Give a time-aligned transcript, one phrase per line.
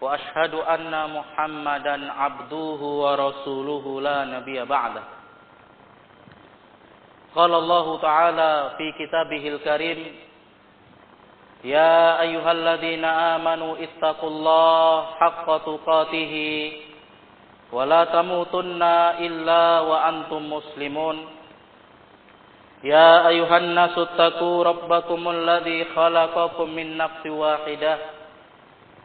[0.00, 5.04] وأشهد أن محمدا عبده ورسوله لا نبي بعده.
[7.36, 10.00] قال الله تعالى في كتابه الكريم
[11.64, 16.34] يا أيها الذين آمنوا اتقوا الله حق تقاته
[17.72, 18.82] ولا تموتن
[19.26, 21.16] إلا وأنتم مسلمون.
[22.84, 27.98] يا أيها الناس اتقوا ربكم الذي خلقكم من نفس واحدة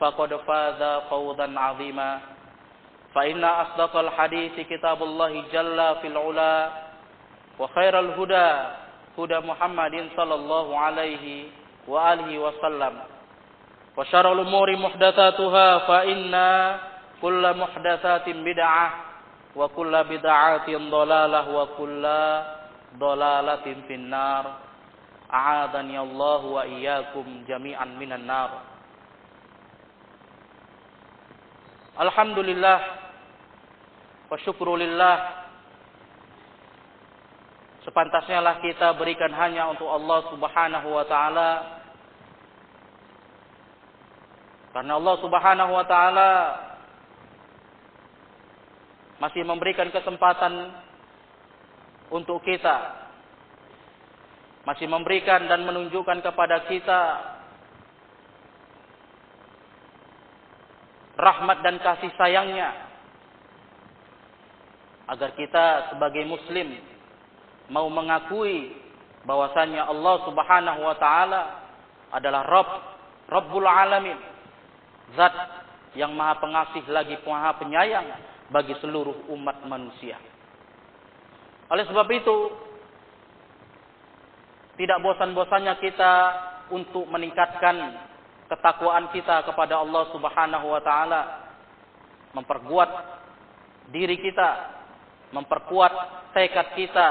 [0.00, 2.18] فقد فاز فوزا عظيما
[3.14, 6.68] فإن أصدق الحديث كتاب الله جل في العلا
[7.58, 8.50] وخير الهدى
[9.18, 11.24] هدى محمد صلى الله عليه
[11.88, 12.94] وآله وسلم
[13.96, 16.32] وشر الأمور محدثاتها فإن
[17.22, 18.86] كل محدثات بدعة
[19.56, 22.04] وكل بدعة ضلالة وكل
[22.98, 24.44] ضلالة في النار
[25.34, 28.50] أعاذني الله وإياكم جميعا من النار
[31.99, 32.79] Alhamdulillah.
[34.31, 35.17] Wa syukrulillah.
[37.83, 41.79] Sepantasnya lah kita berikan hanya untuk Allah subhanahu wa ta'ala.
[44.69, 46.31] Karena Allah subhanahu wa ta'ala
[49.17, 50.77] Masih memberikan kesempatan
[52.13, 53.09] Untuk kita
[54.65, 57.01] Masih memberikan dan menunjukkan kepada kita
[61.19, 62.87] rahmat dan kasih sayangnya.
[65.09, 66.79] Agar kita sebagai muslim
[67.67, 68.71] mau mengakui
[69.27, 71.41] bahwasanya Allah Subhanahu wa taala
[72.15, 72.71] adalah Rabb
[73.29, 74.17] Rabbul alamin.
[75.17, 75.33] Zat
[75.97, 78.05] yang maha pengasih lagi maha penyayang
[78.53, 80.17] bagi seluruh umat manusia.
[81.69, 82.37] Oleh sebab itu
[84.79, 86.13] tidak bosan-bosannya kita
[86.73, 88.08] untuk meningkatkan
[88.49, 91.21] ketakwaan kita kepada Allah Subhanahu wa taala
[92.33, 92.89] memperkuat
[93.93, 94.79] diri kita
[95.29, 95.93] memperkuat
[96.33, 97.09] tekad kita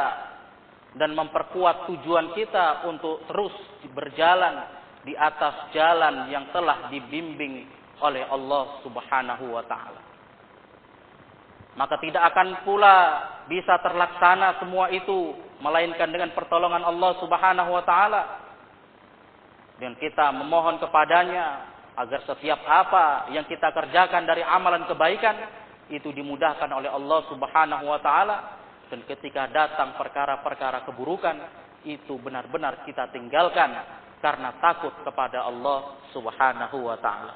[0.99, 3.55] dan memperkuat tujuan kita untuk terus
[3.95, 4.67] berjalan
[5.07, 7.69] di atas jalan yang telah dibimbing
[8.03, 10.03] oleh Allah Subhanahu wa taala.
[11.79, 12.97] Maka tidak akan pula
[13.47, 18.21] bisa terlaksana semua itu melainkan dengan pertolongan Allah Subhanahu wa taala
[19.79, 25.35] dan kita memohon kepadanya agar setiap apa yang kita kerjakan dari amalan kebaikan
[25.91, 28.37] itu dimudahkan oleh Allah Subhanahu wa taala.
[28.89, 31.37] Dan ketika datang perkara-perkara keburukan
[31.85, 33.71] itu benar-benar kita tinggalkan
[34.19, 37.35] karena takut kepada Allah Subhanahu wa taala.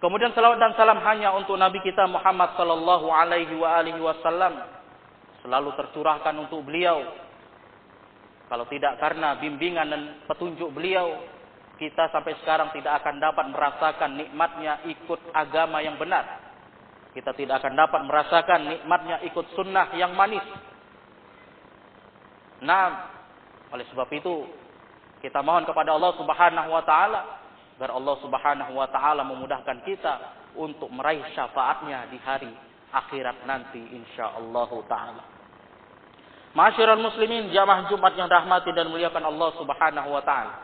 [0.00, 4.56] Kemudian salawat dan salam hanya untuk Nabi kita Muhammad sallallahu alaihi wa alihi wasallam.
[5.44, 7.04] Selalu tercurahkan untuk beliau
[8.50, 11.22] kalau tidak karena bimbingan dan petunjuk beliau,
[11.78, 16.50] kita sampai sekarang tidak akan dapat merasakan nikmatnya ikut agama yang benar.
[17.14, 20.42] Kita tidak akan dapat merasakan nikmatnya ikut sunnah yang manis.
[22.66, 23.06] Nah,
[23.70, 24.50] oleh sebab itu
[25.22, 27.20] kita mohon kepada Allah Subhanahu wa taala
[27.78, 30.14] agar Allah Subhanahu wa taala memudahkan kita
[30.58, 32.50] untuk meraih syafaatnya di hari
[32.90, 35.39] akhirat nanti insyaallah taala.
[36.50, 40.54] Masyiral muslimin jamaah Jumat yang rahmati dan muliakan Allah Subhanahu wa taala.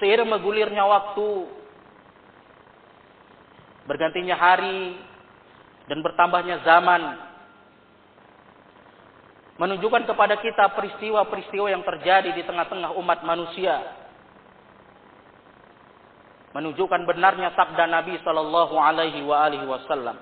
[0.00, 1.28] Seiring bergulirnya waktu
[3.84, 4.96] bergantinya hari
[5.92, 7.20] dan bertambahnya zaman
[9.60, 13.76] menunjukkan kepada kita peristiwa-peristiwa yang terjadi di tengah-tengah umat manusia.
[16.56, 20.16] Menunjukkan benarnya sabda Nabi sallallahu alaihi wa alihi wasallam.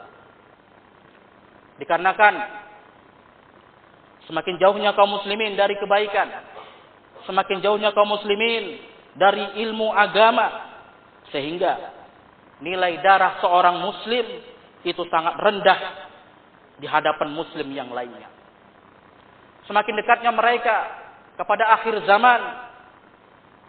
[1.80, 2.34] Dikarenakan
[4.30, 6.28] Semakin jauhnya kaum muslimin dari kebaikan.
[7.26, 8.78] Semakin jauhnya kaum muslimin
[9.18, 10.70] dari ilmu agama.
[11.34, 11.78] Sehingga
[12.62, 14.24] nilai darah seorang muslim
[14.86, 15.80] itu sangat rendah
[16.78, 18.30] di hadapan muslim yang lainnya.
[19.66, 20.76] Semakin dekatnya mereka
[21.38, 22.40] kepada akhir zaman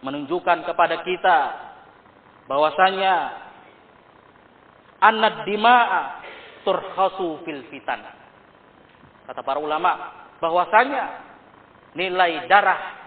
[0.03, 1.37] menunjukkan kepada kita
[2.49, 3.13] bahwasanya
[4.99, 6.01] annad dima'a
[6.67, 8.03] turkhasu fil fitan.
[9.23, 11.03] Kata para ulama bahwasanya
[11.95, 12.99] nilai darah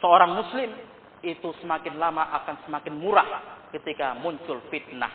[0.00, 0.72] seorang muslim
[1.20, 3.28] itu semakin lama akan semakin murah
[3.76, 5.12] ketika muncul fitnah.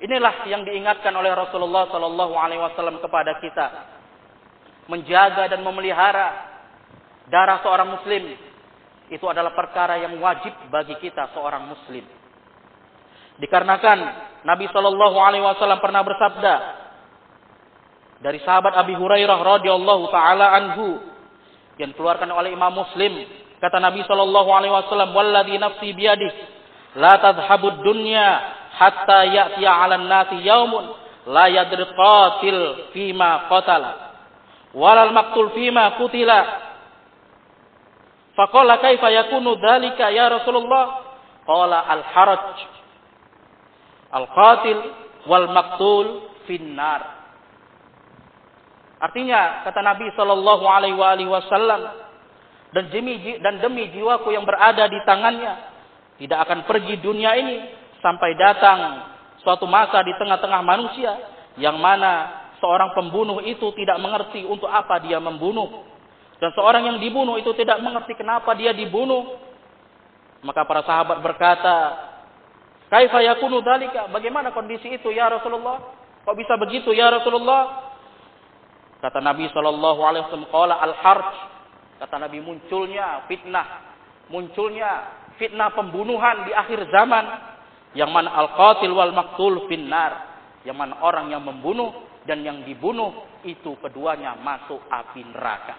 [0.00, 3.66] Inilah yang diingatkan oleh Rasulullah Sallallahu Alaihi Wasallam kepada kita,
[4.88, 6.48] menjaga dan memelihara
[7.28, 8.32] darah seorang muslim
[9.12, 12.06] itu adalah perkara yang wajib bagi kita seorang muslim.
[13.42, 13.98] Dikarenakan
[14.48, 16.54] Nabi Shallallahu Alaihi Wasallam pernah bersabda
[18.20, 21.00] dari sahabat Abi Hurairah radhiyallahu taala anhu
[21.80, 23.24] yang keluarkan oleh Imam Muslim.
[23.60, 26.32] Kata Nabi Shallallahu Alaihi Wasallam walladhi nafsi biyadih
[27.00, 28.40] la tadhhabud dunya
[28.76, 30.92] hatta ya'tiya 'alan nasi yaumun
[31.28, 34.16] la yadri qatil fima qatala
[34.76, 36.68] walal maqtul fima qutila.
[38.36, 41.08] Faqala kaifa yakunu dhalika ya Rasulullah?
[41.44, 42.56] Qala al haraj
[44.12, 44.78] al qatil
[45.28, 46.06] wal maqtul
[46.48, 47.19] finnar
[49.00, 51.82] Artinya kata Nabi Shallallahu Alaihi Wasallam
[52.70, 55.52] dan demi dan demi jiwaku yang berada di tangannya
[56.20, 57.56] tidak akan pergi dunia ini
[58.04, 58.78] sampai datang
[59.40, 61.16] suatu masa di tengah-tengah manusia
[61.56, 65.88] yang mana seorang pembunuh itu tidak mengerti untuk apa dia membunuh.
[66.36, 69.40] Dan seorang yang dibunuh itu tidak mengerti kenapa dia dibunuh.
[70.44, 71.76] Maka para sahabat berkata
[72.92, 75.80] kaifa yakunu dalika bagaimana kondisi itu ya Rasulullah?
[76.24, 77.89] Kok bisa begitu ya Rasulullah
[79.00, 81.30] kata Nabi sallallahu alaihi wasallam al harj
[82.00, 83.66] kata Nabi munculnya fitnah
[84.28, 87.24] munculnya fitnah pembunuhan di akhir zaman
[87.96, 90.30] yang mana al-qatil wal maktul finnar.
[90.62, 91.90] Yang mana orang yang membunuh
[92.28, 95.74] dan yang dibunuh itu keduanya masuk api neraka.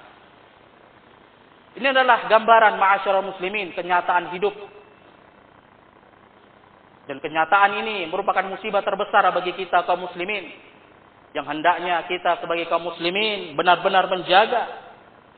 [1.78, 4.52] Ini adalah gambaran ma'asyarul muslimin, kenyataan hidup.
[7.06, 10.52] Dan kenyataan ini merupakan musibah terbesar bagi kita kaum muslimin.
[11.32, 14.68] Yang hendaknya kita sebagai kaum muslimin benar-benar menjaga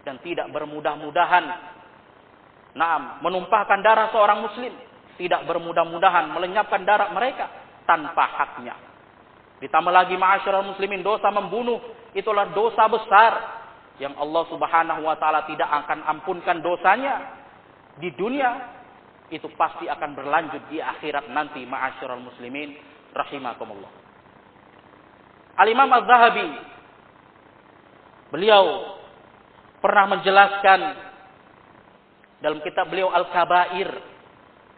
[0.02, 1.46] dan tidak bermudah-mudahan.
[2.74, 4.74] Naam, menumpahkan darah seorang muslim
[5.22, 7.46] tidak bermudah-mudahan melenyapkan darah mereka
[7.86, 8.74] tanpa haknya.
[9.62, 11.80] Ditambah lagi ma'asyiral muslimin dosa membunuh
[12.18, 13.34] itulah dosa besar
[14.02, 17.38] yang Allah Subhanahu wa taala tidak akan ampunkan dosanya
[18.02, 18.74] di dunia
[19.30, 22.76] itu pasti akan berlanjut di akhirat nanti ma'asyiral muslimin
[23.14, 24.03] rahimakumullah.
[25.54, 26.50] Al-Imam Az-Zahabi
[28.34, 28.98] beliau
[29.78, 30.80] pernah menjelaskan
[32.42, 33.90] dalam kitab beliau Al-Kabair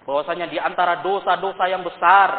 [0.03, 2.29] bahwasanya di antara dosa-dosa yang besar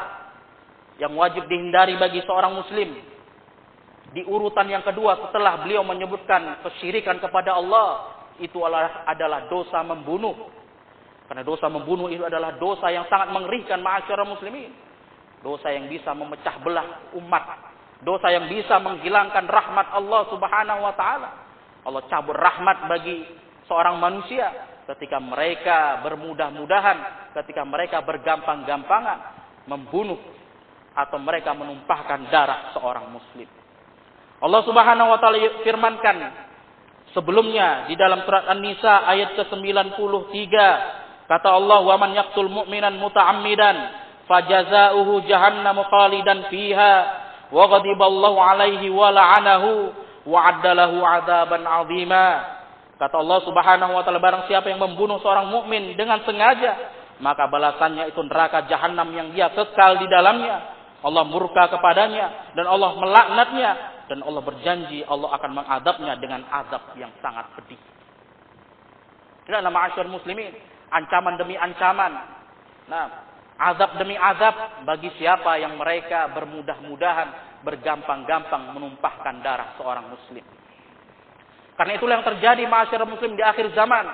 [1.01, 2.93] yang wajib dihindari bagi seorang muslim
[4.13, 10.53] di urutan yang kedua setelah beliau menyebutkan kesyirikan kepada Allah itu adalah, adalah dosa membunuh.
[11.27, 14.71] Karena dosa membunuh itu adalah dosa yang sangat mengerikan ma'asyara muslimin.
[15.43, 21.31] Dosa yang bisa memecah belah umat dosa yang bisa menghilangkan rahmat Allah subhanahu wa ta'ala.
[21.87, 23.25] Allah cabut rahmat bagi
[23.71, 24.51] seorang manusia
[24.87, 29.19] ketika mereka bermudah-mudahan, ketika mereka bergampang-gampangan
[29.71, 30.19] membunuh
[30.97, 33.47] atau mereka menumpahkan darah seorang muslim.
[34.41, 36.17] Allah Subhanahu wa taala firmankan
[37.13, 40.55] sebelumnya di dalam surat An-Nisa ayat ke-93.
[41.27, 43.77] Kata Allah wa man yaqtul mu'minan muta'ammidan
[44.31, 46.95] fajazaohu jahannamu khalidan fiha
[47.53, 49.93] wa ghadiballahu alaihi wa la'anahu
[50.27, 52.57] wa addalahu 'adaban 'azima
[52.97, 56.73] Kata Allah Subhanahu wa taala barang siapa yang membunuh seorang mukmin dengan sengaja,
[57.21, 60.73] maka balasannya itu neraka jahanam yang dia kekal di dalamnya.
[61.05, 63.71] Allah murka kepadanya dan Allah melaknatnya
[64.09, 67.79] dan Allah berjanji Allah akan mengadabnya dengan azab yang sangat pedih.
[69.45, 70.57] Ini adalah ma'asyar muslimin,
[70.89, 72.17] ancaman demi ancaman.
[72.89, 73.26] Nah,
[73.57, 80.45] azab demi azab bagi siapa yang mereka bermudah-mudahan bergampang-gampang menumpahkan darah seorang muslim.
[81.77, 84.07] Karena itulah yang terjadi masyarakat muslim di akhir zaman.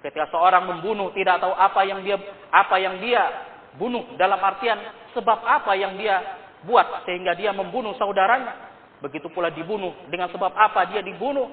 [0.00, 2.16] Ketika seorang membunuh tidak tahu apa yang dia
[2.50, 3.22] apa yang dia
[3.78, 4.76] bunuh dalam artian
[5.14, 6.18] sebab apa yang dia
[6.64, 8.72] buat sehingga dia membunuh saudaranya.
[9.02, 11.50] Begitu pula dibunuh dengan sebab apa dia dibunuh.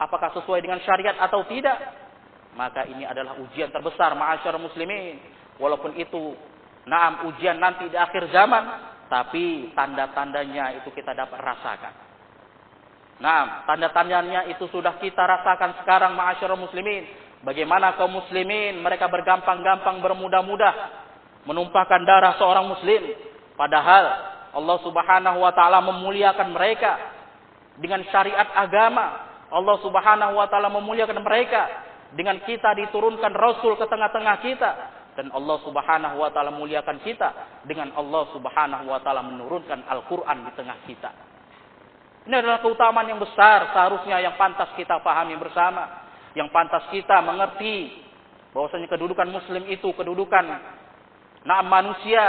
[0.00, 1.76] Apakah sesuai dengan syariat atau tidak?
[2.56, 5.20] Maka ini adalah ujian terbesar masyarakat muslimin.
[5.60, 6.32] Walaupun itu
[6.88, 8.64] naam ujian nanti di akhir zaman,
[9.12, 11.92] tapi tanda-tandanya itu kita dapat rasakan.
[13.20, 17.04] Nah, tanda-tandanya itu sudah kita rasakan sekarang ma'asyarul muslimin.
[17.44, 20.72] Bagaimana kaum muslimin mereka bergampang-gampang bermudah-mudah
[21.44, 23.12] menumpahkan darah seorang muslim.
[23.60, 24.04] Padahal
[24.56, 26.96] Allah Subhanahu wa taala memuliakan mereka
[27.76, 29.28] dengan syariat agama.
[29.52, 31.68] Allah Subhanahu wa taala memuliakan mereka
[32.16, 34.70] dengan kita diturunkan rasul ke tengah-tengah kita
[35.18, 37.62] dan Allah Subhanahu wa taala muliakan kita.
[37.66, 41.10] Dengan Allah Subhanahu wa taala menurunkan Al-Qur'an di tengah kita.
[42.30, 46.04] Ini adalah keutamaan yang besar seharusnya yang pantas kita pahami bersama,
[46.36, 48.06] yang pantas kita mengerti
[48.52, 50.44] bahwasanya kedudukan muslim itu kedudukan
[51.40, 52.20] nah manusia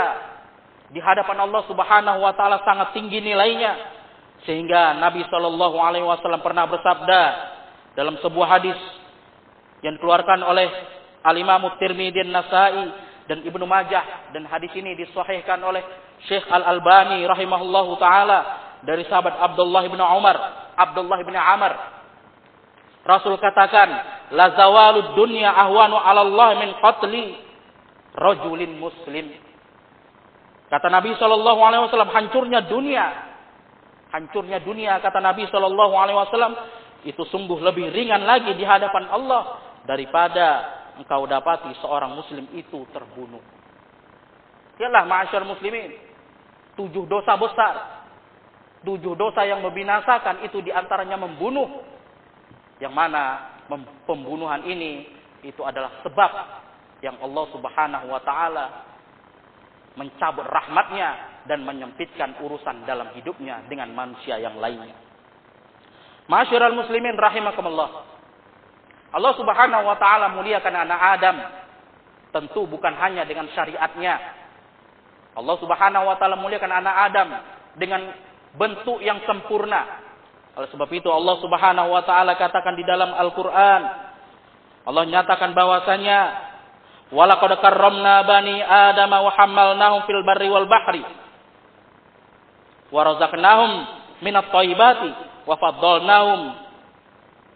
[0.88, 4.00] di hadapan Allah Subhanahu wa taala sangat tinggi nilainya.
[4.42, 7.22] Sehingga Nabi Shallallahu alaihi wasallam pernah bersabda
[7.94, 8.74] dalam sebuah hadis
[9.86, 10.66] yang dikeluarkan oleh
[11.22, 12.90] Al-Imam Tirmidzi Nasai
[13.30, 15.82] dan Ibnu Majah dan hadis ini disahihkan oleh
[16.26, 18.38] Syekh Al-Albani rahimahullahu taala
[18.82, 20.36] dari sahabat Abdullah bin Umar,
[20.74, 21.72] Abdullah bin Amr.
[23.02, 23.88] Rasul katakan,
[24.34, 27.34] "La zawalud dunya ahwanu 'ala Allah min qatli
[28.14, 29.34] rajulin muslim."
[30.70, 33.06] Kata Nabi sallallahu alaihi wasallam, hancurnya dunia.
[34.12, 36.52] Hancurnya dunia kata Nabi sallallahu alaihi wasallam
[37.02, 40.46] itu sungguh lebih ringan lagi di hadapan Allah daripada
[40.98, 43.40] engkau dapati seorang muslim itu terbunuh.
[44.80, 45.94] Yalah ma'asyar muslimin.
[46.76, 47.74] Tujuh dosa besar.
[48.82, 51.68] Tujuh dosa yang membinasakan itu di antaranya membunuh.
[52.82, 53.22] Yang mana
[54.08, 55.06] pembunuhan ini
[55.46, 56.30] itu adalah sebab
[57.02, 58.66] yang Allah subhanahu wa ta'ala
[59.98, 64.94] mencabut rahmatnya dan menyempitkan urusan dalam hidupnya dengan manusia yang lainnya.
[66.30, 68.11] Masyiral muslimin rahimakumullah.
[69.12, 71.36] Allah Subhanahu wa taala muliakan anak Adam
[72.32, 74.14] tentu bukan hanya dengan syariatnya.
[75.36, 77.28] Allah Subhanahu wa taala muliakan anak Adam
[77.76, 78.08] dengan
[78.56, 80.00] bentuk yang sempurna.
[80.56, 84.12] Oleh sebab itu Allah Subhanahu wa taala katakan di dalam Al-Qur'an
[84.82, 86.20] Allah nyatakan bahwasanya
[87.14, 91.04] walaqad karramna bani Adam wa hamalnahum fil barri wal bahri
[92.92, 93.16] wa
[94.22, 95.10] minat thayyibati
[95.46, 96.40] wa faddalnahum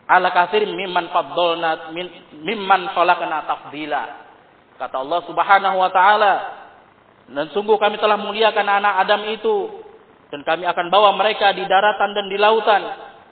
[0.06, 1.90] ala kathir mimman faddalna
[2.42, 4.02] mimman khalaqna tafdila.
[4.76, 6.34] Kata Allah Subhanahu wa taala,
[7.26, 9.82] dan sungguh kami telah muliakan anak Adam itu
[10.30, 12.82] dan kami akan bawa mereka di daratan dan di lautan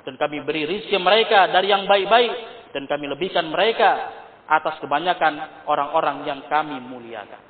[0.02, 2.32] dan kami beri rizki mereka dari yang baik-baik
[2.74, 4.10] dan kami lebihkan mereka
[4.50, 7.40] atas kebanyakan orang-orang yang kami muliakan.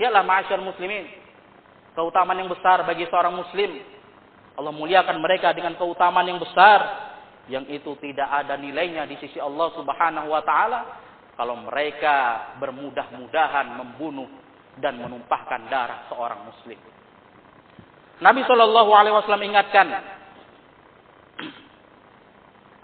[0.00, 1.04] Yalah ma'asyar muslimin,
[1.92, 3.82] keutamaan yang besar bagi seorang muslim.
[4.56, 7.11] Allah muliakan mereka dengan keutamaan yang besar
[7.50, 10.80] yang itu tidak ada nilainya di sisi Allah Subhanahu wa taala
[11.34, 14.28] kalau mereka bermudah-mudahan membunuh
[14.78, 16.78] dan menumpahkan darah seorang muslim.
[18.22, 19.86] Nabi Shallallahu alaihi wasallam ingatkan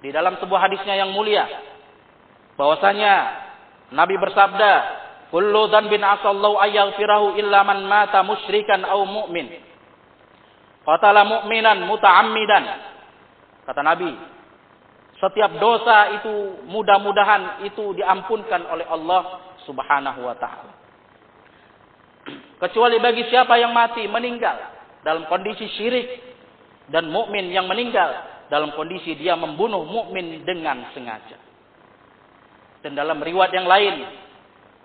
[0.04, 1.46] di dalam sebuah hadisnya yang mulia
[2.58, 3.14] bahwasanya
[3.94, 4.72] Nabi bersabda,
[5.32, 9.48] "Kullu dzanbin asallahu ayaghfirahu illa man mata musyrikan aw mu'min."
[10.84, 12.64] Qatala mu'minan muta'ammidan.
[13.68, 14.08] Kata Nabi,
[15.18, 20.72] setiap dosa itu mudah-mudahan itu diampunkan oleh Allah Subhanahu wa taala.
[22.58, 24.54] Kecuali bagi siapa yang mati meninggal
[25.02, 26.06] dalam kondisi syirik
[26.90, 28.14] dan mukmin yang meninggal
[28.46, 31.36] dalam kondisi dia membunuh mukmin dengan sengaja.
[32.82, 33.94] Dan dalam riwayat yang lain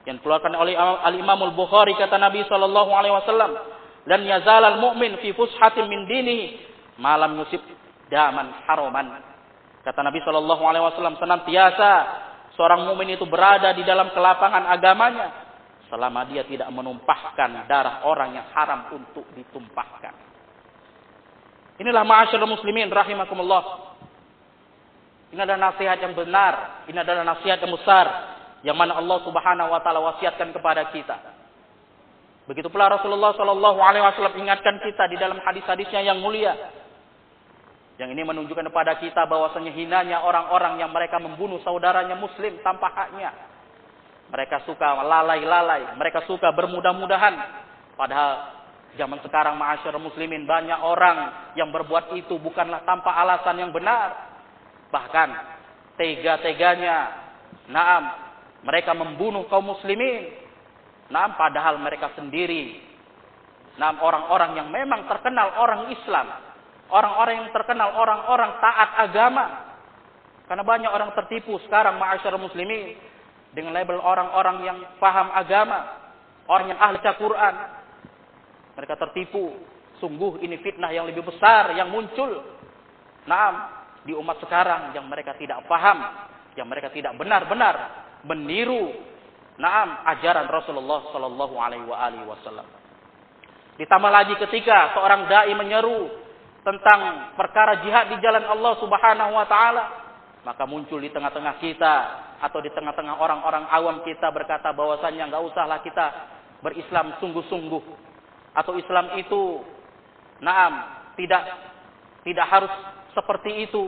[0.04, 3.52] yang dikeluarkan oleh Al Imam Al Bukhari kata Nabi sallallahu alaihi wasallam,
[4.10, 6.58] "Lan yazalal mu'min fi fushatin min dinihi
[6.98, 7.62] malam yusib
[8.10, 9.33] daman haraman."
[9.84, 11.92] Kata Nabi Shallallahu Alaihi Wasallam senantiasa
[12.56, 15.28] seorang mukmin itu berada di dalam kelapangan agamanya
[15.92, 20.16] selama dia tidak menumpahkan darah orang yang haram untuk ditumpahkan.
[21.84, 23.92] Inilah ma'asyarul muslimin rahimakumullah.
[25.36, 28.06] Ini adalah nasihat yang benar, ini adalah nasihat yang besar
[28.63, 31.18] yang mana Allah Subhanahu wa taala wasiatkan kepada kita.
[32.48, 36.56] Begitu pula Rasulullah Shallallahu alaihi wasallam ingatkan kita di dalam hadis-hadisnya yang mulia
[38.02, 43.30] yang ini menunjukkan kepada kita bahwasanya hinanya orang-orang yang mereka membunuh saudaranya muslim tanpa haknya.
[44.34, 47.38] Mereka suka lalai-lalai, mereka suka bermudah-mudahan.
[47.94, 48.32] Padahal
[48.98, 54.34] zaman sekarang ma'asyar muslimin banyak orang yang berbuat itu bukanlah tanpa alasan yang benar.
[54.90, 55.30] Bahkan
[55.94, 56.98] tega-teganya,
[57.70, 58.04] naam,
[58.66, 60.34] mereka membunuh kaum muslimin.
[61.14, 62.82] Naam, padahal mereka sendiri,
[63.78, 66.52] naam orang-orang yang memang terkenal orang Islam,
[66.94, 69.46] Orang-orang yang terkenal, orang-orang taat agama.
[70.46, 72.94] Karena banyak orang tertipu sekarang ma'asyar muslimin.
[73.50, 75.90] Dengan label orang-orang yang paham agama.
[76.46, 77.56] Orang yang ahli Quran.
[78.78, 79.58] Mereka tertipu.
[79.98, 82.46] Sungguh ini fitnah yang lebih besar yang muncul.
[83.26, 83.56] Naam,
[84.06, 85.98] di umat sekarang yang mereka tidak paham.
[86.54, 87.76] Yang mereka tidak benar-benar
[88.22, 88.94] meniru
[89.58, 92.66] naam ajaran Rasulullah sallallahu alaihi wasallam.
[93.82, 96.23] Ditambah lagi ketika seorang dai menyeru
[96.63, 99.84] tentang perkara jihad di jalan Allah Subhanahu wa taala,
[100.48, 101.96] maka muncul di tengah-tengah kita
[102.39, 106.05] atau di tengah-tengah orang-orang awam kita berkata bahwasanya enggak usahlah kita
[106.63, 107.84] berislam sungguh-sungguh
[108.55, 109.63] atau Islam itu
[110.39, 111.43] naam tidak
[112.24, 112.74] tidak harus
[113.12, 113.84] seperti itu.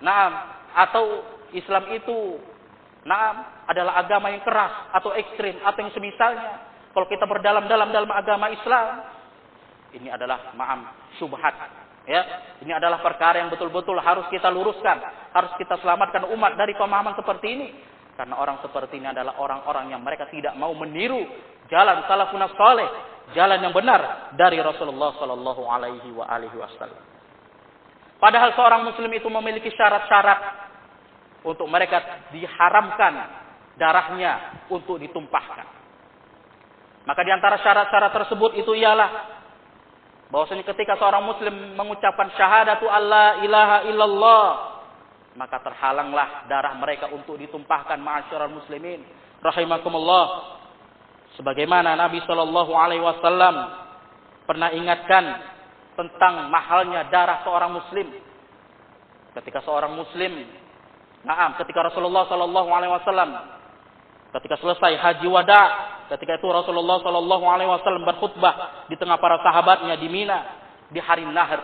[0.00, 0.32] Naam
[0.74, 1.04] atau
[1.52, 2.40] Islam itu
[3.04, 6.70] naam adalah agama yang keras atau ekstrim atau yang semisalnya.
[6.90, 9.06] Kalau kita berdalam-dalam dalam agama Islam,
[9.94, 11.79] ini adalah ma'am syubhat.
[12.08, 12.22] Ya,
[12.64, 14.98] ini adalah perkara yang betul-betul harus kita luruskan,
[15.36, 17.68] harus kita selamatkan umat dari pemahaman seperti ini.
[18.16, 21.24] Karena orang seperti ini adalah orang-orang yang mereka tidak mau meniru
[21.72, 22.88] jalan salafun saleh,
[23.32, 26.12] jalan yang benar dari Rasulullah sallallahu alaihi
[26.58, 27.00] wasallam.
[28.20, 30.40] Padahal seorang muslim itu memiliki syarat-syarat
[31.48, 33.40] untuk mereka diharamkan
[33.80, 35.64] darahnya untuk ditumpahkan.
[37.08, 39.39] Maka di antara syarat-syarat tersebut itu ialah
[40.30, 44.46] bahwasanya ketika seorang muslim mengucapkan syahadatu Allah ilaha illallah
[45.38, 49.06] maka terhalanglah darah mereka untuk ditumpahkan ma'asyiral muslimin.
[49.40, 50.58] Rahimakumullah.
[51.38, 53.54] Sebagaimana Nabi Shallallahu alaihi wasallam
[54.44, 55.24] pernah ingatkan
[55.94, 58.10] tentang mahalnya darah seorang muslim.
[59.38, 60.42] Ketika seorang muslim
[61.20, 63.30] Naam, ketika Rasulullah Shallallahu alaihi wasallam
[64.30, 65.62] ketika selesai haji wada
[66.10, 70.42] Ketika itu Rasulullah Shallallahu Alaihi Wasallam berkhutbah di tengah para sahabatnya di Mina
[70.90, 71.62] di hari Nahr.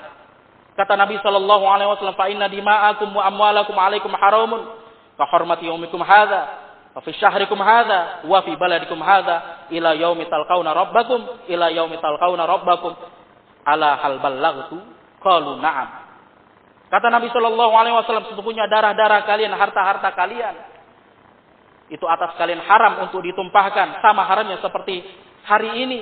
[0.78, 4.70] Kata Nabi Shallallahu Alaihi Wasallam, "Fa inna dima'akum wa amwalakum alaikum haramun
[5.18, 6.62] ka hormati yaumikum hadza
[6.94, 12.46] wa fi syahrikum hadza wa fi baladikum hadza ila yaumi talqauna rabbakum ila yaumi talqauna
[12.46, 12.94] rabbakum
[13.66, 14.78] ala hal ballaghtu
[15.26, 16.06] qalu na'am."
[16.86, 20.54] Kata Nabi Shallallahu Alaihi Wasallam, sesungguhnya darah-darah kalian, harta-harta kalian
[21.86, 25.06] itu atas kalian haram untuk ditumpahkan sama haramnya seperti
[25.46, 26.00] hari ini,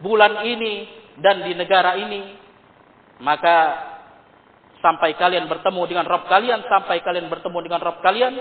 [0.00, 0.88] bulan ini
[1.20, 2.40] dan di negara ini.
[3.20, 3.56] Maka
[4.80, 8.32] sampai kalian bertemu dengan Rabb kalian, sampai kalian bertemu dengan Rabb kalian,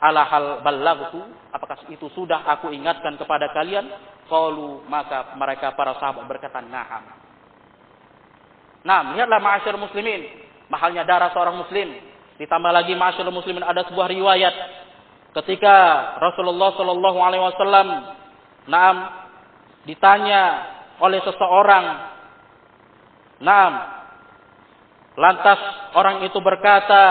[0.00, 1.20] ala hal ballagtu,
[1.52, 3.88] apakah itu sudah aku ingatkan kepada kalian?
[4.28, 7.04] Qalu maka mereka para sahabat berkata, "Na'am."
[8.80, 10.24] Nah, lihatlah ma'asyar muslimin,
[10.72, 11.92] mahalnya darah seorang muslim.
[12.40, 14.54] Ditambah lagi ma'asyar muslimin ada sebuah riwayat
[15.36, 15.76] ketika
[16.18, 17.88] Rasulullah Shallallahu Alaihi Wasallam
[18.66, 18.96] naam
[19.86, 20.42] ditanya
[21.00, 21.84] oleh seseorang
[23.40, 23.72] naam
[25.16, 25.60] lantas
[25.96, 27.02] orang itu berkata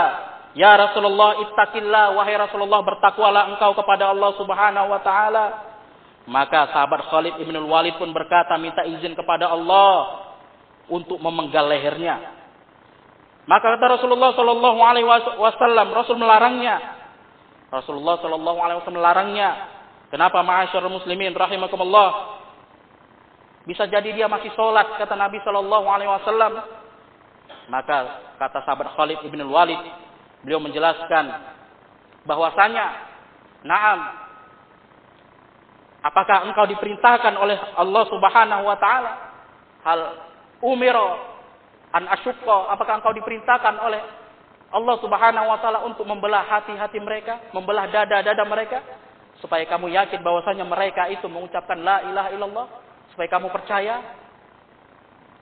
[0.53, 2.15] ya Rasulullah ittaqillah.
[2.17, 5.45] Wahai Rasulullah bertakwalah engkau kepada Allah Subhanahu wa taala.
[6.29, 10.21] Maka sahabat Khalid ibn Walid pun berkata minta izin kepada Allah
[10.85, 12.37] untuk memenggal lehernya.
[13.49, 15.09] Maka kata Rasulullah Shallallahu Alaihi
[15.41, 16.98] Wasallam Rasul melarangnya
[17.69, 19.49] Rasulullah Shallallahu Alaihi Wasallam melarangnya.
[20.09, 22.41] Kenapa ma'asyar muslimin rahimakumullah?
[23.69, 26.53] Bisa jadi dia masih sholat kata Nabi Shallallahu Alaihi Wasallam.
[27.69, 27.97] Maka
[28.41, 29.77] kata sahabat Khalid ibn Walid,
[30.41, 31.29] beliau menjelaskan
[32.25, 32.85] bahwasanya,
[33.61, 33.99] naam,
[36.01, 39.11] apakah engkau diperintahkan oleh Allah Subhanahu Wa Taala
[39.85, 39.99] hal
[40.65, 41.21] umiro
[41.93, 44.01] an asyukko, apakah engkau diperintahkan oleh
[44.69, 48.79] Allah Subhanahu wa taala untuk membelah hati-hati mereka, membelah dada-dada mereka
[49.41, 52.67] supaya kamu yakin bahwasanya mereka itu mengucapkan la ilaha illallah,
[53.13, 53.97] supaya kamu percaya.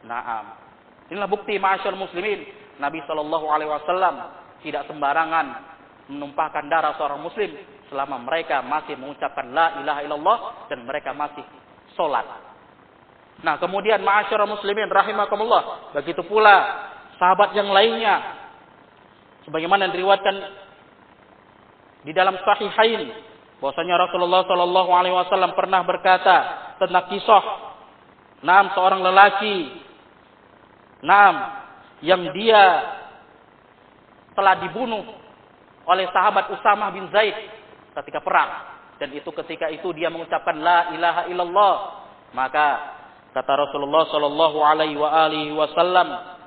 [0.07, 0.45] Naam.
[1.11, 2.45] Inilah bukti ma'asyar muslimin.
[2.77, 4.15] Nabi Shallallahu alaihi wasallam
[4.61, 5.45] tidak sembarangan
[6.07, 7.51] menumpahkan darah seorang muslim
[7.89, 10.37] selama mereka masih mengucapkan la ilaha illallah
[10.71, 11.43] dan mereka masih
[11.97, 12.23] sholat.
[13.41, 16.85] Nah, kemudian ma'asyar muslimin rahimakumullah, begitu pula
[17.17, 18.36] sahabat yang lainnya
[19.47, 20.35] sebagaimana diriwayatkan
[22.03, 23.09] di dalam sahihain
[23.63, 26.35] bahwasanya Rasulullah Shallallahu alaihi wasallam pernah berkata
[26.77, 27.43] tentang kisah
[28.43, 29.81] enam seorang lelaki
[31.01, 31.35] enam
[32.05, 32.63] yang dia
[34.37, 35.01] telah dibunuh
[35.89, 37.33] oleh sahabat Usamah bin Zaid
[37.97, 38.77] ketika perang.
[39.01, 41.75] Dan itu ketika itu dia mengucapkan la ilaha illallah.
[42.37, 42.67] Maka
[43.33, 46.37] kata Rasulullah Shallallahu alaihi wasallam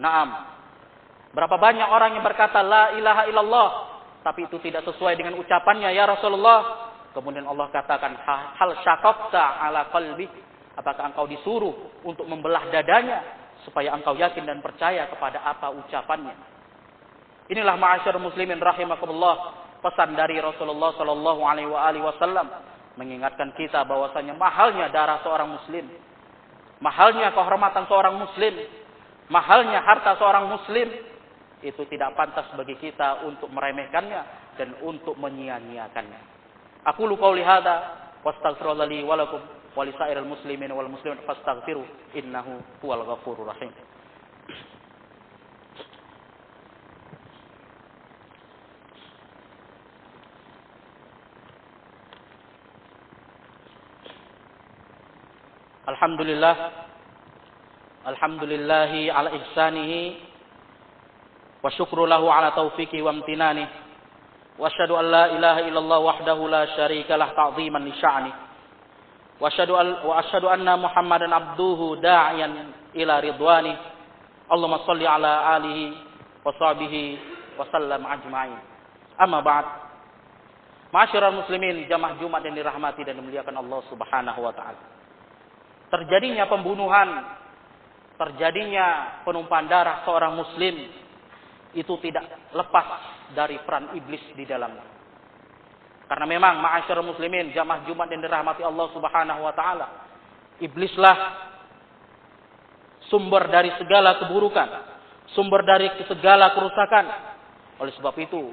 [0.00, 0.49] Naam
[1.30, 3.68] Berapa banyak orang yang berkata la ilaha illallah
[4.20, 6.90] tapi itu tidak sesuai dengan ucapannya ya Rasulullah.
[7.10, 8.14] Kemudian Allah katakan
[8.54, 10.28] hal syakafta ala qalbi.
[10.78, 16.32] Apakah engkau disuruh untuk membelah dadanya supaya engkau yakin dan percaya kepada apa ucapannya.
[17.50, 22.46] Inilah ma'asyar muslimin rahimakumullah pesan dari Rasulullah sallallahu alaihi wasallam
[22.94, 25.88] mengingatkan kita bahwasanya mahalnya darah seorang muslim,
[26.78, 28.54] mahalnya kehormatan seorang muslim,
[29.32, 30.88] mahalnya harta seorang muslim,
[31.60, 34.22] itu tidak pantas bagi kita untuk meremehkannya
[34.56, 36.20] dan untuk menyia-nyiakannya.
[36.88, 39.40] Aku lu qauli hadza wastaghfirullahi wa lakum
[39.76, 41.84] wa lisairil muslimin wal muslimat fastaghfiru
[42.16, 43.72] innahu huwal ghafurur rahim.
[55.90, 56.56] Alhamdulillah
[58.00, 60.29] Alhamdulillahi ala ihsanihi
[64.60, 68.32] wa asyhadu an la ilaha illallah wahdahu la syarika lah ta'ziman li sya'ni.
[69.40, 69.72] Wa asyhadu
[70.04, 72.52] wa asyhadu anna muhammadan abduhu da'iyan
[72.92, 73.72] ila ridwani.
[74.52, 75.96] Allahumma salli ala alihi
[76.44, 77.02] wa sahbihi
[77.56, 78.60] wa sallam ajma'in.
[79.16, 79.66] Amma ba'd.
[80.90, 84.80] Ma'asyiral muslimin jamaah Jumat yang dirahmati dan dimuliakan Allah Subhanahu wa taala.
[85.90, 87.38] Terjadinya pembunuhan
[88.20, 90.76] terjadinya penumpahan darah seorang muslim
[91.74, 92.86] itu tidak lepas
[93.34, 94.82] dari peran iblis di dalamnya.
[96.10, 99.86] Karena memang ma'asyar muslimin jamaah Jumat yang dirahmati Allah Subhanahu wa taala.
[100.58, 101.16] Iblislah
[103.06, 104.68] sumber dari segala keburukan,
[105.38, 107.04] sumber dari segala kerusakan.
[107.78, 108.50] Oleh sebab itu,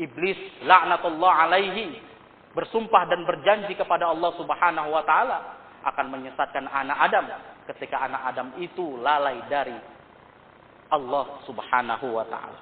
[0.00, 2.00] iblis laknatullah alaihi
[2.56, 5.38] bersumpah dan berjanji kepada Allah Subhanahu wa taala
[5.84, 7.24] akan menyesatkan anak Adam
[7.70, 9.76] ketika anak Adam itu lalai dari
[10.90, 12.60] Allah Subhanahu wa taala.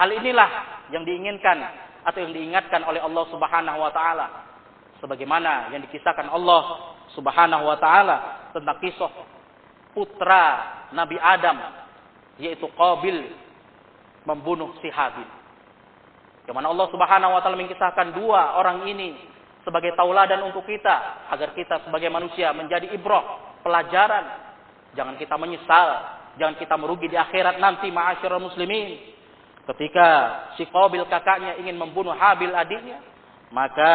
[0.00, 0.50] Hal inilah
[0.90, 1.58] yang diinginkan
[2.04, 4.26] atau yang diingatkan oleh Allah Subhanahu wa taala
[4.98, 8.16] sebagaimana yang dikisahkan Allah Subhanahu wa taala
[8.56, 9.12] tentang kisah
[9.94, 10.44] putra
[10.90, 11.60] Nabi Adam
[12.40, 13.30] yaitu Qabil
[14.26, 15.28] membunuh si Habil.
[16.44, 19.16] Yang Allah Subhanahu wa taala mengkisahkan dua orang ini
[19.64, 24.44] sebagai tauladan untuk kita agar kita sebagai manusia menjadi ibrah pelajaran.
[24.94, 25.88] Jangan kita menyesal,
[26.38, 29.14] jangan kita merugi di akhirat nanti ma'asyiral muslimin.
[29.64, 30.06] Ketika
[30.60, 33.00] si Qabil kakaknya ingin membunuh Habil adiknya,
[33.48, 33.92] maka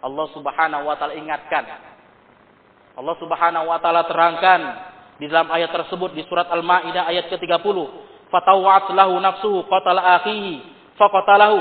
[0.00, 1.64] Allah Subhanahu wa taala ingatkan.
[2.96, 4.60] Allah Subhanahu wa taala terangkan
[5.20, 7.76] di dalam ayat tersebut di surat Al-Maidah ayat ke-30,
[8.32, 10.64] "Fatawat lahu nafsuhu qatala akhihi
[10.96, 11.58] faqatalahu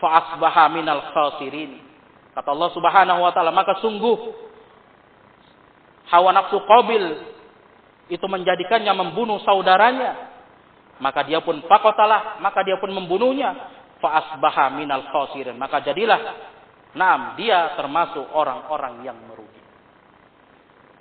[0.00, 1.80] fa asbaha minal khasirin."
[2.36, 4.34] Kata Allah Subhanahu wa taala, maka sungguh
[6.12, 7.33] hawa nafsu Qabil
[8.12, 10.34] itu menjadikannya membunuh saudaranya,
[11.00, 13.80] maka dia pun fakotalah, maka dia pun membunuhnya.
[14.02, 15.56] Fa asbaha minal khasirin.
[15.56, 16.20] Maka jadilah
[16.94, 19.62] Naam, dia termasuk orang-orang yang merugi.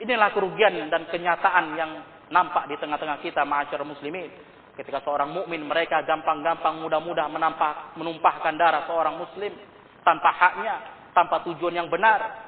[0.02, 1.92] Inilah kerugian dan kenyataan yang
[2.34, 4.26] nampak di tengah-tengah kita ma'asyar muslimin.
[4.74, 9.54] Ketika seorang mukmin mereka gampang-gampang mudah-mudah menampak menumpahkan darah seorang muslim
[10.02, 10.76] tanpa haknya,
[11.14, 12.42] tanpa tujuan yang benar,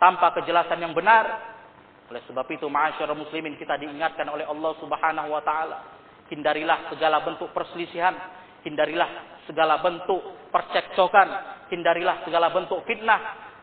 [0.00, 1.53] tanpa kejelasan yang benar,
[2.04, 5.78] oleh sebab itu, ma'asyar muslimin kita diingatkan oleh Allah Subhanahu wa taala,
[6.28, 8.12] hindarilah segala bentuk perselisihan,
[8.64, 10.20] hindarilah segala bentuk
[10.52, 11.28] percekcokan,
[11.72, 13.20] hindarilah segala bentuk fitnah,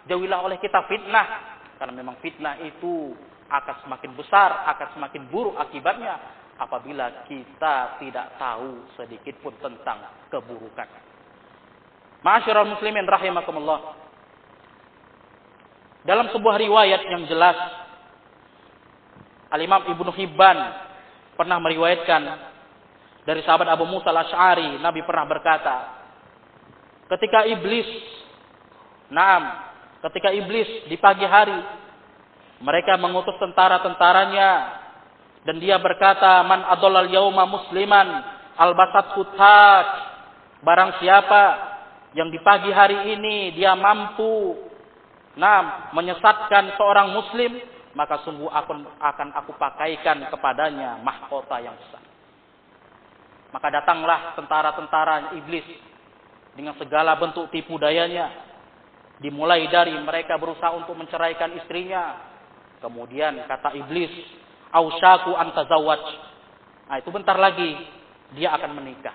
[0.10, 1.26] jauhilah oleh kita fitnah
[1.82, 3.14] karena memang fitnah itu
[3.50, 6.14] akan semakin besar, akan semakin buruk akibatnya
[6.62, 10.86] apabila kita tidak tahu sedikit pun tentang keburukan.
[12.22, 13.98] Ma'asyiral muslimin rahimakumullah.
[16.06, 17.58] Dalam sebuah riwayat yang jelas
[19.52, 20.58] Al-Imam Ibnu Hibban
[21.36, 22.22] pernah meriwayatkan
[23.28, 25.76] dari sahabat Abu Musa al-Ash'ari, Nabi pernah berkata,
[27.12, 27.86] ketika iblis,
[29.14, 29.52] naam,
[30.10, 31.60] ketika iblis di pagi hari,
[32.62, 34.50] mereka mengutus tentara-tentaranya,
[35.46, 38.08] dan dia berkata, man adolal yauma musliman,
[38.58, 39.88] albasat kutaj,
[40.62, 41.44] barang siapa
[42.14, 44.58] yang di pagi hari ini dia mampu,
[45.38, 47.58] naam, menyesatkan seorang muslim,
[47.92, 52.04] maka sungguh akan, akan aku pakaikan kepadanya mahkota yang besar.
[53.52, 55.68] Maka datanglah tentara-tentara iblis
[56.56, 58.32] dengan segala bentuk tipu dayanya.
[59.20, 62.18] Dimulai dari mereka berusaha untuk menceraikan istrinya.
[62.82, 64.10] Kemudian kata iblis,
[64.74, 66.04] "Ausyaku antazawaj."
[66.90, 67.76] Nah, itu bentar lagi
[68.34, 69.14] dia akan menikah.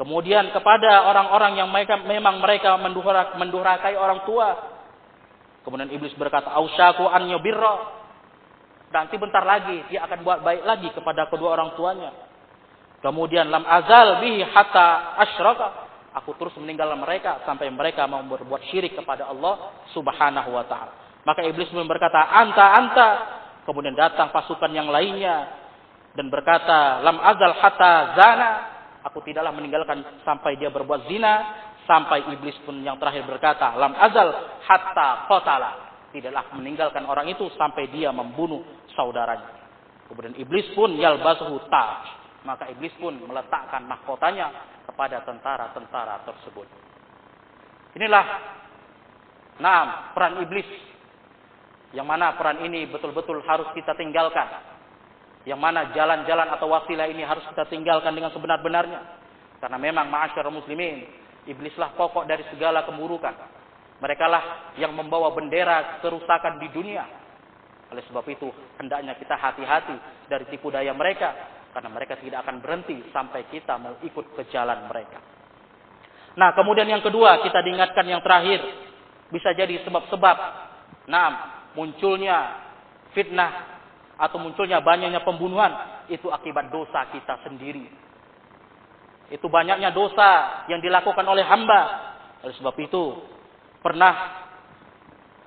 [0.00, 2.72] Kemudian kepada orang-orang yang mereka memang mereka
[3.36, 4.79] mendurakai orang tua,
[5.60, 8.00] Kemudian iblis berkata, "Ausyaku an yubirra."
[8.90, 12.10] Nanti bentar lagi dia akan buat baik lagi kepada kedua orang tuanya.
[13.00, 15.88] Kemudian lam azal bihi hatta asyraka.
[16.10, 21.22] Aku terus meninggalkan mereka sampai mereka mau berbuat syirik kepada Allah Subhanahu wa taala.
[21.22, 23.08] Maka iblis pun berkata, "Anta anta."
[23.62, 25.54] Kemudian datang pasukan yang lainnya
[26.18, 28.50] dan berkata, "Lam azal hatta zana."
[29.06, 34.30] Aku tidaklah meninggalkan sampai dia berbuat zina Sampai iblis pun yang terakhir berkata, Lam azal
[34.62, 35.90] hatta qatala.
[36.14, 38.62] Tidaklah meninggalkan orang itu sampai dia membunuh
[38.94, 39.58] saudaranya.
[40.06, 42.06] Kemudian iblis pun yalbasuhu taj.
[42.46, 44.54] Maka iblis pun meletakkan mahkotanya
[44.86, 46.70] kepada tentara-tentara tersebut.
[47.98, 48.26] Inilah
[49.60, 50.66] Naam, peran iblis
[51.90, 54.46] Yang mana peran ini betul-betul harus kita tinggalkan.
[55.42, 59.02] Yang mana jalan-jalan atau wasilah ini harus kita tinggalkan dengan sebenar-benarnya.
[59.58, 61.02] Karena memang ma'asyar muslimin,
[61.48, 63.32] iblislah pokok dari segala keburukan.
[64.00, 67.04] Mereka lah yang membawa bendera kerusakan di dunia.
[67.92, 68.48] Oleh sebab itu,
[68.80, 69.96] hendaknya kita hati-hati
[70.30, 71.60] dari tipu daya mereka.
[71.70, 75.22] Karena mereka tidak akan berhenti sampai kita mau ikut ke jalan mereka.
[76.34, 78.58] Nah, kemudian yang kedua, kita diingatkan yang terakhir.
[79.30, 80.36] Bisa jadi sebab-sebab.
[81.06, 81.28] Nah,
[81.78, 82.66] munculnya
[83.14, 83.80] fitnah
[84.20, 87.86] atau munculnya banyaknya pembunuhan itu akibat dosa kita sendiri.
[89.30, 91.82] Itu banyaknya dosa yang dilakukan oleh hamba.
[92.42, 93.22] Oleh sebab itu,
[93.78, 94.42] pernah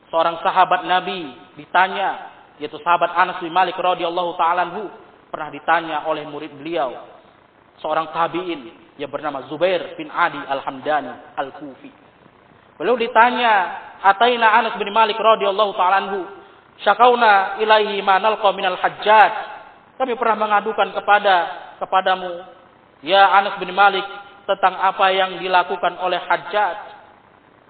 [0.07, 4.71] seorang sahabat Nabi ditanya, yaitu sahabat Anas bin Malik radhiyallahu taala
[5.27, 6.95] pernah ditanya oleh murid beliau,
[7.81, 11.91] seorang tabi'in yang bernama Zubair bin Adi Al-Hamdani Al-Kufi.
[12.77, 13.53] Beliau ditanya,
[13.99, 16.19] ataina Anas bin Malik radhiyallahu taala anhu,
[16.85, 19.33] syakauna ilaihi ma nalqa minal hajjaj.
[19.97, 21.35] Kami pernah mengadukan kepada
[21.81, 22.62] kepadamu
[23.03, 24.07] ya Anas bin Malik
[24.47, 26.79] tentang apa yang dilakukan oleh Hajjaj.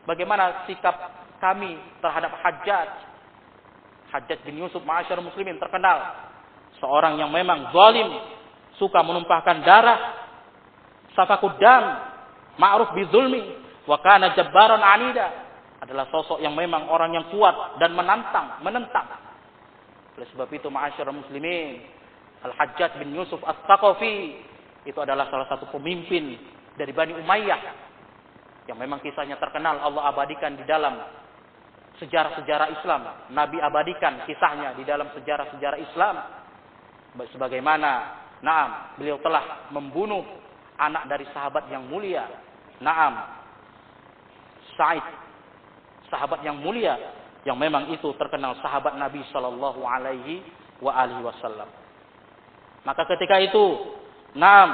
[0.05, 0.95] Bagaimana sikap
[1.41, 2.89] kami terhadap Hajjaj?
[4.13, 6.29] Hajjaj bin Yusuf ma'asyar muslimin terkenal
[6.77, 8.09] seorang yang memang zalim,
[8.77, 9.99] suka menumpahkan darah,
[11.17, 11.83] safakud dam,
[12.57, 13.41] ma'ruf bizulmi,
[13.89, 15.29] wa kana jabbaran anida
[15.81, 19.07] adalah sosok yang memang orang yang kuat dan menantang, menentang.
[20.13, 21.81] Oleh sebab itu, ma'asyar muslimin,
[22.43, 24.52] Al-Hajjaj bin Yusuf As-Taqafi
[24.83, 26.35] itu adalah salah satu pemimpin
[26.75, 27.61] dari Bani Umayyah
[28.67, 30.95] yang memang kisahnya terkenal Allah abadikan di dalam
[31.99, 33.01] sejarah-sejarah Islam.
[33.31, 36.15] Nabi abadikan kisahnya di dalam sejarah-sejarah Islam.
[37.13, 37.91] Sebagaimana,
[38.41, 40.25] naam, beliau telah membunuh
[40.81, 42.25] anak dari sahabat yang mulia.
[42.81, 43.13] Naam,
[44.73, 45.05] Sa'id
[46.13, 46.93] sahabat yang mulia
[47.43, 50.45] yang memang itu terkenal sahabat Nabi Shallallahu Alaihi
[50.79, 51.67] Wasallam.
[52.85, 53.65] Maka ketika itu,
[54.33, 54.69] enam,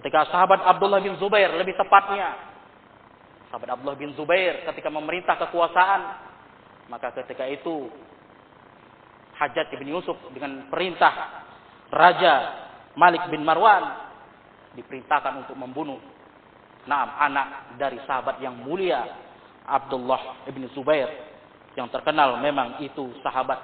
[0.00, 2.34] ketika sahabat Abdullah bin Zubair lebih tepatnya,
[3.50, 6.00] sahabat Abdullah bin Zubair ketika memerintah kekuasaan,
[6.90, 7.90] maka ketika itu
[9.40, 11.42] Hajat bin Yusuf dengan perintah
[11.88, 12.34] Raja
[12.92, 14.12] Malik bin Marwan
[14.76, 15.96] diperintahkan untuk membunuh
[16.84, 19.00] enam anak dari sahabat yang mulia
[19.64, 21.08] Abdullah ibn Zubair
[21.78, 23.58] yang terkenal memang itu sahabat.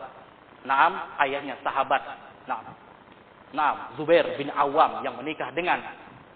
[0.63, 2.03] Naam, ayahnya sahabat.
[2.47, 2.86] Naam.
[3.55, 5.79] Naam, Zubair bin Awam yang menikah dengan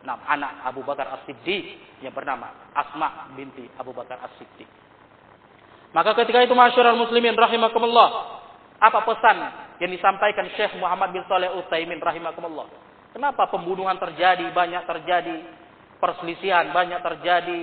[0.01, 4.69] Naam, anak Abu Bakar As-Siddiq yang bernama Asma binti Abu Bakar As-Siddiq.
[5.91, 8.41] Maka ketika itu masyarakat muslimin rahimakumullah,
[8.81, 9.37] apa pesan
[9.83, 12.71] yang disampaikan Syekh Muhammad bin Saleh Utsaimin rahimakumullah?
[13.11, 15.37] Kenapa pembunuhan terjadi, banyak terjadi
[15.99, 17.61] perselisihan, banyak terjadi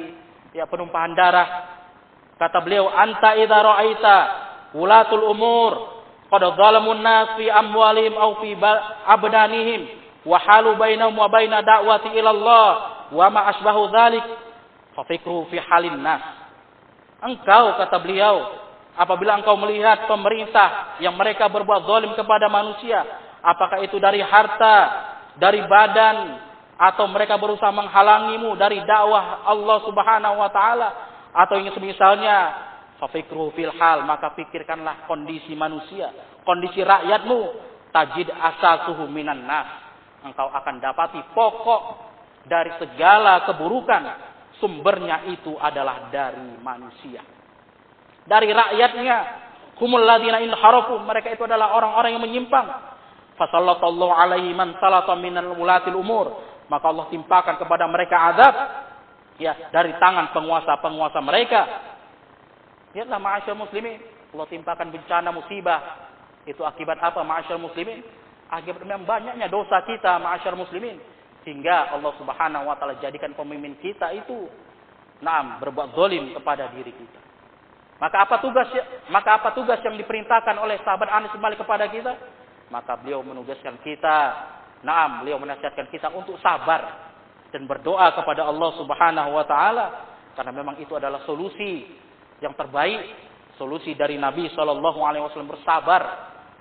[0.51, 1.77] ya penumpahan darah
[2.37, 4.17] Kata beliau, "Anta idza ra'aita
[4.77, 5.96] wulatul umur
[6.27, 8.55] qad zalamun nas fi amwalihim aw fi
[9.07, 9.81] abdanihim
[10.27, 12.69] wa halu bainahum wa baina da'wati ila Allah
[13.15, 14.25] wa ma asbahu dzalik
[14.91, 16.23] fa fi halin nas."
[17.17, 18.45] Engkau kata beliau,
[18.93, 23.01] apabila engkau melihat pemerintah yang mereka berbuat zalim kepada manusia,
[23.41, 24.77] apakah itu dari harta,
[25.37, 26.37] dari badan,
[26.77, 30.89] atau mereka berusaha menghalangimu dari dakwah Allah Subhanahu wa taala,
[31.33, 32.66] atau yang semisalnya
[32.97, 36.09] fafikru fil hal maka pikirkanlah kondisi manusia
[36.47, 37.67] kondisi rakyatmu.
[37.91, 39.67] Tajid asasuhu minan nas.
[40.23, 41.81] Engkau akan dapati pokok
[42.47, 44.03] dari segala keburukan.
[44.63, 47.19] Sumbernya itu adalah dari manusia.
[48.23, 49.43] Dari rakyatnya.
[49.77, 51.03] Humul ladina in harafu.
[51.03, 52.65] Mereka itu adalah orang-orang yang menyimpang.
[53.37, 56.41] Fasallallahu alaihi man salata minal ulatil umur.
[56.67, 58.55] Maka Allah timpakan kepada mereka azab.
[59.37, 61.61] Ya dari tangan penguasa-penguasa mereka.
[62.97, 64.01] Lihatlah ma'asyar muslimin,
[64.33, 66.09] Allah timpakan bencana musibah.
[66.49, 68.01] Itu akibat apa ma'asyar muslimin?
[68.49, 70.97] Akibat memang banyaknya dosa kita ma'asyar muslimin.
[71.45, 74.49] Hingga Allah subhanahu wa ta'ala jadikan pemimpin kita itu
[75.17, 77.21] Naam, berbuat zalim kepada diri kita.
[77.97, 78.69] Maka apa tugas
[79.09, 82.13] maka apa tugas yang diperintahkan oleh sahabat Anas kembali kepada kita?
[82.69, 84.17] Maka beliau menugaskan kita,
[84.85, 87.09] naam, beliau menasihatkan kita untuk sabar
[87.49, 89.85] dan berdoa kepada Allah Subhanahu wa taala
[90.37, 91.89] karena memang itu adalah solusi
[92.41, 93.01] yang terbaik,
[93.57, 96.01] solusi dari Nabi Shallallahu alaihi wasallam bersabar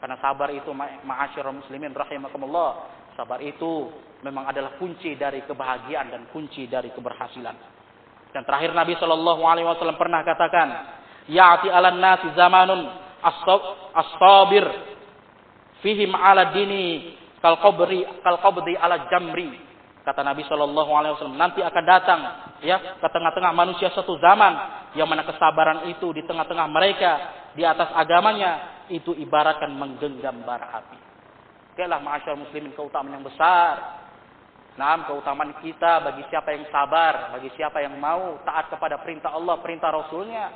[0.01, 2.93] karena sabar itu ma'asyiral muslimin rahimakumullah.
[3.17, 3.89] Sabar itu
[4.21, 7.57] memang adalah kunci dari kebahagiaan dan kunci dari keberhasilan.
[8.33, 10.69] Dan terakhir Nabi Shallallahu alaihi wasallam pernah katakan,
[11.33, 12.93] "Ya'ti 'alan nasi zamanun
[13.97, 14.65] as-sabir
[15.81, 19.66] fihim 'ala dini kal qabri 'ala jamri."
[20.07, 22.21] Kata Nabi Shallallahu Alaihi Wasallam nanti akan datang
[22.63, 24.55] ya ke tengah-tengah manusia satu zaman
[24.95, 27.13] yang mana kesabaran itu di tengah-tengah mereka
[27.59, 30.99] di atas agamanya itu ibaratkan menggenggam bara api.
[31.75, 33.99] Okelah masyarakat muslimin keutamaan yang besar.
[34.79, 39.59] Nah, keutamaan kita bagi siapa yang sabar, bagi siapa yang mau taat kepada perintah Allah,
[39.59, 40.53] perintah Rasulnya,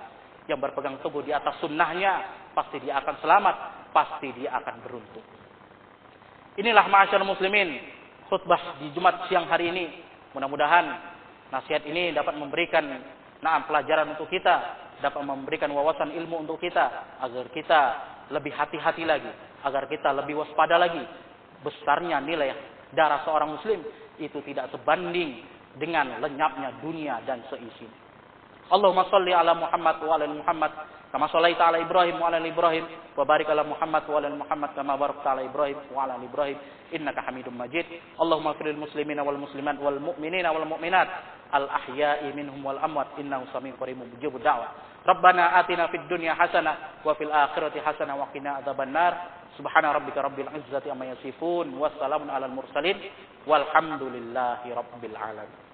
[0.46, 3.56] yang berpegang teguh di atas sunnahnya, pasti dia akan selamat,
[3.90, 5.26] pasti dia akan beruntung.
[6.56, 7.99] Inilah masyarakat muslimin,
[8.30, 9.90] khutbah di Jumat siang hari ini.
[10.30, 10.86] Mudah-mudahan
[11.50, 12.86] nasihat ini dapat memberikan
[13.42, 14.54] nah, pelajaran untuk kita,
[15.02, 17.80] dapat memberikan wawasan ilmu untuk kita, agar kita
[18.30, 19.28] lebih hati-hati lagi,
[19.66, 21.02] agar kita lebih waspada lagi.
[21.60, 22.54] Besarnya nilai
[22.94, 23.82] darah seorang muslim
[24.22, 25.42] itu tidak sebanding
[25.76, 28.09] dengan lenyapnya dunia dan seisinya.
[28.70, 30.72] Allahumma salli ala Muhammad wa ala Muhammad
[31.10, 32.86] kama shallaita ala Ibrahim wa ala Ibrahim
[33.18, 36.54] wa barik ala Muhammad wa ala Muhammad kama barakta ala Ibrahim wa ala Ibrahim
[36.94, 37.82] innaka Hamidum Majid.
[38.14, 41.08] Allahumma firil muslimina wal muslimat wal mu'minina wal mu'minat
[41.50, 45.02] al ahya'i minhum wal amwat innahu samii'un qaribun mujibud da'wah.
[45.02, 49.42] Rabbana atina fid dunya hasanah wa fil akhirati hasanah wa qina adzabannar.
[49.58, 51.74] Subhana rabbika rabbil izzati amma yasifun.
[51.74, 53.02] Wassalamun alal mursalin.
[53.50, 55.69] Walhamdulillahi rabbil alamin.